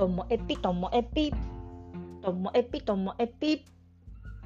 [0.00, 1.30] ともえぴともえぴ。
[2.22, 3.66] ともえぴともえぴ。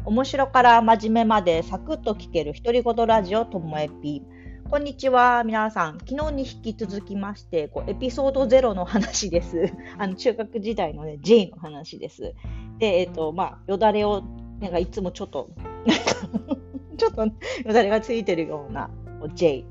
[0.04, 4.24] 面白から真面目までサクッと聞ける独り言ラジオともえぴ。
[4.68, 6.00] こんにちは皆さん。
[6.00, 9.72] 昨日に引き続きましてこうエピソードゼロの話です。
[9.96, 12.34] あの中学時代のね J の話です。
[12.80, 14.24] でえっ、とまあよだれを
[14.58, 15.50] なんかいつもちょっと
[16.98, 17.32] ちょっとよ
[17.72, 18.90] だれがついてるような
[19.34, 19.64] J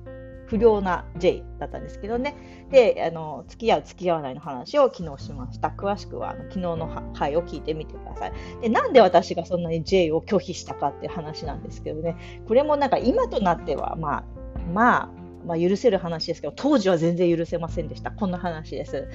[0.54, 2.36] 不良な J だったんですけどね。
[2.70, 5.70] で、あの付き合う、付き合わないの話を昨日しました。
[5.70, 8.34] 詳しくはあの昨日の回を聞いてみてください。
[8.62, 14.24] で、なんで私がそんなに J を拒否したかっていう話なんですけどね、これもなんか今となっては、まあ、
[14.72, 15.10] まあ、
[15.48, 18.12] まあ、許せる話ですけど、当時は全然許せませんでした。
[18.12, 19.08] こんな話です。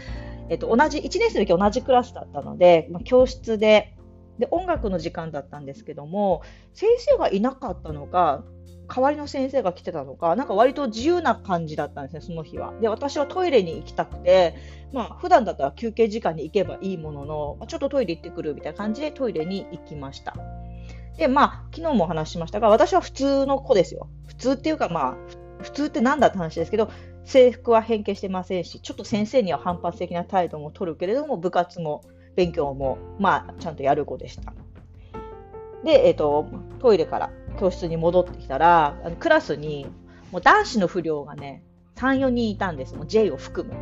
[0.48, 3.94] えっと、同じ、1年生の時同じクラスだったので、まあ、教室で、
[4.40, 6.42] で、音楽の時間だったんですけども、
[6.74, 8.44] 先生がいなかったのか、
[8.88, 12.72] 代わりの先生が来てたのか、なんか割と自由な感じだったんですね、その日は。
[12.80, 14.54] で、私はトイレに行きたくて、
[14.92, 20.34] まあ、普段だったら休憩時間に行けばいいものの、ちょっとトイレ行ってくるみたいな感じでトイレに行きました。
[21.18, 24.08] で、まあ、昨日もお話ししましたが、私は普通の子ですよ。
[24.26, 25.16] 普通っていうか、まあ、
[25.62, 26.90] 普通って何だって話ですけど、
[27.24, 32.02] 制服は変形してませんし、ちょっと先生には反発的な態度も取るけれども、部活も
[32.36, 34.54] 勉強も、まあ、ちゃんとやる子でした。
[35.84, 36.46] で、えっ、ー、と、
[36.80, 39.86] トイレから教室に戻ってきたら、あのクラスに
[40.32, 41.62] もう男子の不良がね、
[41.96, 42.94] 3、4人いたんです。
[42.94, 43.74] もう J を含む。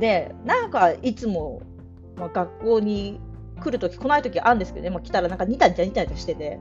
[0.00, 1.62] で、なんかいつも、
[2.16, 3.20] まあ、学校に
[3.60, 6.58] 来るとき、来ないときあるんですけどね、まあ、来たらなんかニタニタニタニタしてて、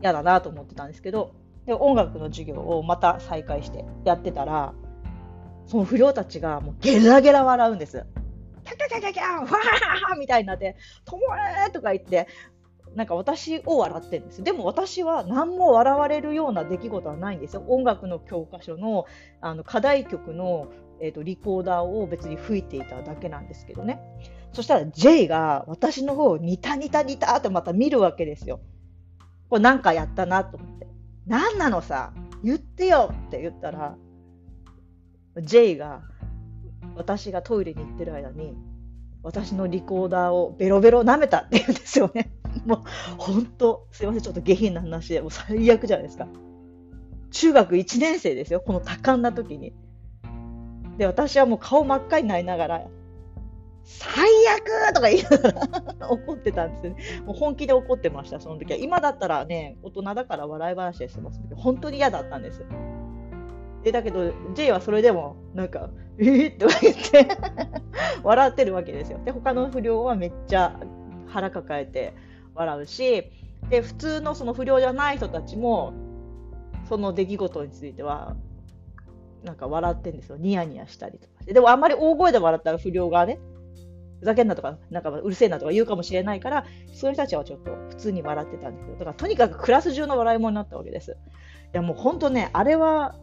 [0.00, 1.34] 嫌だなと思ってたんですけど、
[1.66, 4.72] で音楽の授業をまた再開してやってたら、
[5.66, 8.04] その不良たちがもうゲラゲラ笑うんです。
[8.64, 11.22] キャキャキャキャキャファーみたいになって、とも
[11.66, 12.26] えとか言って、
[12.98, 14.42] なんか私を笑ってんです。
[14.42, 17.62] でも私は何も笑われるような出来事はないんですよ。
[17.68, 19.06] 音楽の教科書の
[19.40, 20.66] あの課題曲の、
[21.00, 24.00] えーと、リコーダーを別に吹いていただけなんですけどね。
[24.52, 28.58] そしたら J が私の方をニタニタニタってまた見るわけですよ。
[29.48, 30.88] これなんかやったなと思って。
[31.28, 32.12] 何なのさ？
[32.42, 33.96] 言ってよって言ったら
[35.40, 36.02] J が
[36.96, 38.56] 私がトイレに行ってる間に
[39.22, 42.32] 私のリコーダーをベロベロ舐めたって言うんですよね。
[42.68, 42.78] もう、
[43.16, 46.28] 本当、すいません、ちょっと下品な話で、もう最悪じゃないですか。
[47.30, 49.72] 中学1年生ですよ、この多感な時に。
[50.98, 52.86] で、私はもう顔真っ赤になりながら、
[53.84, 55.50] 最悪とか言いなが
[55.98, 57.22] ら怒ってたんですよね。
[57.24, 58.78] もう本気で怒ってました、その時は。
[58.78, 62.66] 今だったらね、大人だから笑い話してますけど、本当に嫌だったんです。
[63.82, 67.36] で、だけど、J はそれでも、なんか、えー、って言って
[68.22, 69.20] 笑ってるわけですよ。
[69.24, 70.78] で、他の不良はめっちゃ
[71.28, 72.14] 腹抱えて、
[72.58, 73.30] 笑うし
[73.70, 75.94] で普通のその不良じゃない人たちも
[76.88, 78.36] その出来事については
[79.44, 80.36] なんか笑ってんですよ。
[80.36, 83.38] ニヤニヤしたりとかでもあんまり大声で笑ったら不良がね
[84.20, 91.12] ふざけんなとか、なんかうるせえなとか言うかもしれないから、そういう人たちはちょっと普通に笑ってたんですけど、だからとにかくクラス中の笑い物になったわけです。
[91.12, 91.14] い
[91.72, 93.14] やもう本当ね、あれは、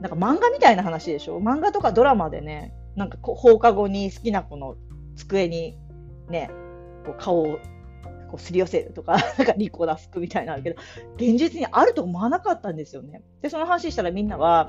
[0.00, 1.40] なんか漫画みたいな話でしょ。
[1.40, 4.76] 漫画とかドラマでね、なんか放課後に好きな子の
[5.16, 5.76] 机に
[6.28, 6.50] ね、
[7.04, 7.58] こう顔を
[8.28, 10.76] こうすり寄せるとか、 なんかリコーダー吹くみたいなんだけど、
[11.16, 13.22] 現実にあると思わなかったんですよね。
[13.42, 14.68] で、その話したらみんなは、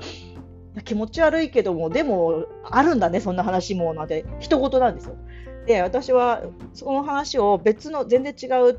[0.84, 5.16] 気持ち悪いけども、でも、あるんだね、そんな話も、なんて、人事なんですよ。
[5.66, 6.42] で、私は、
[6.74, 8.78] その話を別の、全然違う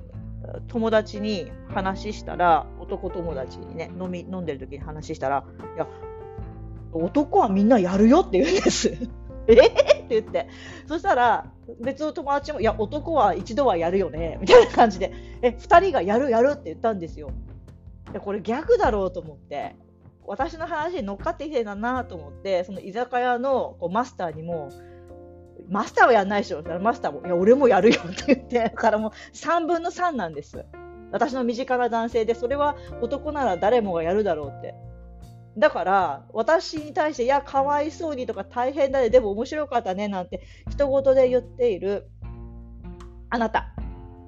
[0.67, 5.43] 友達に話したら、男友達にね、飲み、飲んでる時に話したら、
[5.75, 5.87] いや、
[6.93, 8.93] 男はみんなやるよって言うんです。
[9.47, 9.53] え？
[9.53, 9.65] ー、
[10.05, 10.47] って言って。
[10.87, 11.45] そしたら、
[11.79, 17.31] 別の友達も、いや、男は一度はやるよね、みたいな感じで、え、2人がやるやるって言ったんですよ。
[18.13, 19.75] でこれ逆だろうと思って、
[20.25, 24.69] 私の話に乗っかってきてたなと思って、その居酒屋のこうマスターにも、
[25.69, 26.63] マスターはやんないでしょ。
[26.81, 30.65] マスターも、いや、俺もやるよって言って、だからもう3分の3なんです。
[31.11, 34.75] 私の身近な男性で、それは男なら誰もがやるだろうって
[35.57, 42.09] だから、私に対して、いや、かわいそうにとか大変だね、でも面白かったね、なんて、一言で言っている、
[43.29, 43.73] あなた。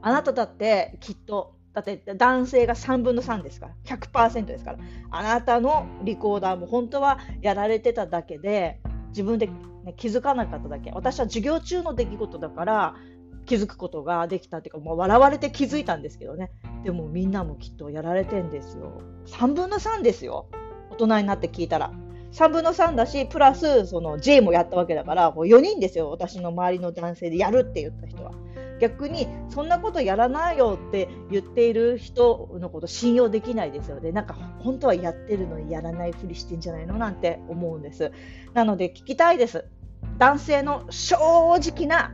[0.02, 4.80] あなただってきっと、だって男性が3分の3ですから、100%ですから、
[5.12, 10.92] あなたのリコーダーも本当はやられてただけで、自分で、ね、気づかなかっただけ。
[10.92, 12.96] 私は授業中の出来事だから、
[13.46, 16.52] 気づくことができたっていうか、もう笑われて気づいたんですけどね。
[16.84, 19.02] でもみんなもきっとやられてんですよ。
[19.28, 20.48] 3分の3ですよ。
[20.90, 21.92] 大人になって聞いたら。
[22.32, 28.32] 3分の3だし、プラスその J もやったわけだから、もう4人ですよ、私の周りの男性でやるって言った人は。
[28.80, 34.12] 逆に、そんなことやらないよって言っている人のこと信用できないですよね。
[34.12, 38.12] なんか本当はやってるのにやらないふりしてんじゃないのなんて思うんです。
[38.54, 39.66] なので聞きたいです。
[40.18, 41.18] 男性の正
[41.56, 42.14] 直な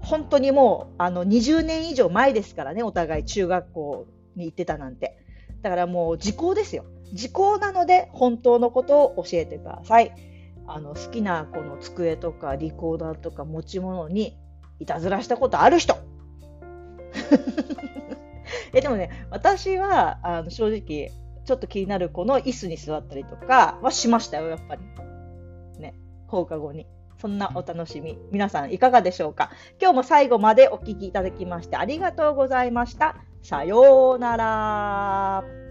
[0.00, 5.18] 本当にもうあの20年以上前ですからね、お互い中学校に行ってたなんて。
[5.60, 6.84] だからもう時効ですよ。
[7.12, 10.12] 時効なので本当のことを教えてください。
[10.66, 14.36] あの好きなこの机とかリコーダーとか持ち物に
[14.78, 15.96] いたずらしたことある人
[18.74, 21.10] えでもね、私はあの正直
[21.44, 24.82] ちょっと気になる子の椅子に座ったりとかはしましたよ、やっぱり。
[25.80, 25.94] ね、
[26.26, 26.86] 放課後に。
[27.20, 28.16] そんなお楽しみ。
[28.30, 29.50] 皆さんいかがでしょうか？
[29.80, 33.16] 今日も最後までお聴きいただきましてありがとうございました。
[33.42, 35.67] さようなら。